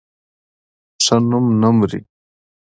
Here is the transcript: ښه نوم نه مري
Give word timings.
ښه 1.03 1.15
نوم 1.29 1.45
نه 1.61 1.69
مري 1.77 2.01